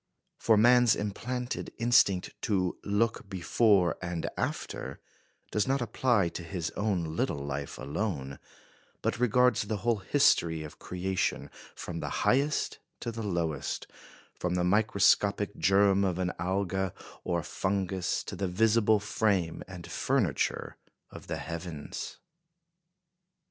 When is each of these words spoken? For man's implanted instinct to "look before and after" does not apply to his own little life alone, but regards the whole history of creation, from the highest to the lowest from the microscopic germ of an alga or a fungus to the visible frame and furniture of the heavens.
For 0.39 0.57
man's 0.57 0.95
implanted 0.95 1.71
instinct 1.77 2.31
to 2.41 2.75
"look 2.83 3.29
before 3.29 3.97
and 4.01 4.27
after" 4.35 4.99
does 5.51 5.67
not 5.67 5.79
apply 5.79 6.29
to 6.29 6.41
his 6.43 6.71
own 6.71 7.15
little 7.15 7.37
life 7.45 7.77
alone, 7.77 8.39
but 9.03 9.19
regards 9.19 9.61
the 9.61 9.77
whole 9.85 9.97
history 9.99 10.63
of 10.63 10.79
creation, 10.79 11.51
from 11.75 11.99
the 11.99 12.09
highest 12.25 12.79
to 13.01 13.11
the 13.11 13.21
lowest 13.21 13.85
from 14.33 14.55
the 14.55 14.63
microscopic 14.63 15.55
germ 15.59 16.03
of 16.03 16.17
an 16.17 16.31
alga 16.39 16.95
or 17.23 17.41
a 17.41 17.43
fungus 17.43 18.23
to 18.23 18.35
the 18.35 18.47
visible 18.47 18.99
frame 18.99 19.61
and 19.67 19.85
furniture 19.91 20.77
of 21.11 21.27
the 21.27 21.37
heavens. 21.37 22.17